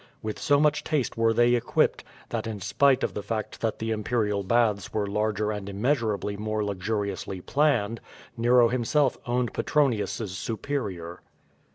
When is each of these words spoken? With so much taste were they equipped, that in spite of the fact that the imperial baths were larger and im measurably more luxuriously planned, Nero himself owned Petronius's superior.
With 0.23 0.39
so 0.39 0.59
much 0.59 0.83
taste 0.83 1.15
were 1.15 1.31
they 1.31 1.53
equipped, 1.53 2.03
that 2.29 2.47
in 2.47 2.59
spite 2.59 3.03
of 3.03 3.13
the 3.13 3.21
fact 3.21 3.61
that 3.61 3.77
the 3.77 3.91
imperial 3.91 4.41
baths 4.41 4.91
were 4.91 5.05
larger 5.05 5.51
and 5.51 5.69
im 5.69 5.79
measurably 5.79 6.35
more 6.35 6.63
luxuriously 6.65 7.39
planned, 7.41 8.01
Nero 8.35 8.69
himself 8.69 9.15
owned 9.27 9.53
Petronius's 9.53 10.35
superior. 10.35 11.21